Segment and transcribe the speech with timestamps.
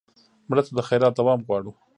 [0.49, 1.71] مړه ته د خیرات دوام غواړو